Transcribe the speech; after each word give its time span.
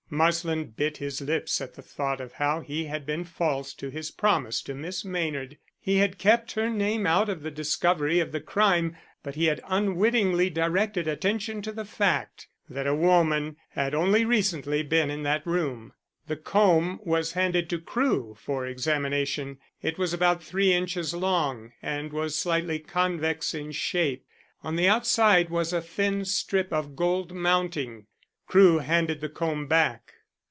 Marsland 0.13 0.75
bit 0.75 0.97
his 0.97 1.21
lips 1.21 1.61
at 1.61 1.75
the 1.75 1.81
thought 1.81 2.19
of 2.19 2.33
how 2.33 2.59
he 2.59 2.83
had 2.83 3.05
been 3.05 3.23
false 3.23 3.73
to 3.75 3.87
his 3.89 4.11
promise 4.11 4.61
to 4.61 4.75
Miss 4.75 5.05
Maynard. 5.05 5.57
He 5.79 5.99
had 5.99 6.17
kept 6.17 6.51
her 6.51 6.69
name 6.69 7.07
out 7.07 7.29
of 7.29 7.43
the 7.43 7.49
discovery 7.49 8.19
of 8.19 8.33
the 8.33 8.41
crime, 8.41 8.97
but 9.23 9.35
he 9.35 9.45
had 9.45 9.61
unwittingly 9.65 10.49
directed 10.49 11.07
attention 11.07 11.61
to 11.61 11.71
the 11.71 11.85
fact 11.85 12.49
that 12.67 12.85
a 12.87 12.93
woman 12.93 13.55
had 13.69 13.95
only 13.95 14.25
recently 14.25 14.83
been 14.83 15.09
in 15.09 15.23
that 15.23 15.47
room. 15.47 15.93
The 16.27 16.35
comb 16.35 16.99
was 17.03 17.31
handed 17.31 17.69
to 17.69 17.79
Crewe 17.79 18.35
for 18.37 18.65
examination. 18.65 19.59
It 19.81 19.97
was 19.97 20.13
about 20.13 20.43
three 20.43 20.73
inches 20.73 21.13
long 21.13 21.71
and 21.81 22.11
was 22.11 22.35
slightly 22.35 22.79
convex 22.79 23.53
in 23.53 23.71
shape. 23.71 24.25
On 24.61 24.75
the 24.75 24.89
outside 24.89 25.49
was 25.49 25.71
a 25.71 25.79
thin 25.79 26.25
strip 26.25 26.73
of 26.73 26.97
gold 26.97 27.31
mounting. 27.33 28.07
Crewe 28.47 28.79
handed 28.79 29.21
the 29.21 29.29
comb 29.29 29.65
back. 29.67 30.15